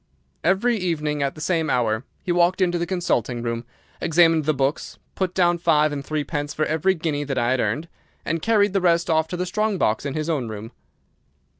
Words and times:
Every 0.43 0.77
evening, 0.77 1.21
at 1.21 1.35
the 1.35 1.41
same 1.41 1.69
hour, 1.69 2.03
he 2.23 2.31
walked 2.31 2.59
into 2.59 2.79
the 2.79 2.87
consulting 2.87 3.43
room, 3.43 3.65
examined 4.01 4.45
the 4.45 4.51
books, 4.55 4.97
put 5.13 5.35
down 5.35 5.59
five 5.59 5.91
and 5.91 6.03
three 6.03 6.23
pence 6.23 6.55
for 6.55 6.65
every 6.65 6.95
guinea 6.95 7.23
that 7.23 7.37
I 7.37 7.51
had 7.51 7.59
earned, 7.59 7.87
and 8.25 8.41
carried 8.41 8.73
the 8.73 8.81
rest 8.81 9.11
off 9.11 9.27
to 9.27 9.37
the 9.37 9.45
strong 9.45 9.77
box 9.77 10.03
in 10.03 10.15
his 10.15 10.27
own 10.27 10.47
room. 10.47 10.71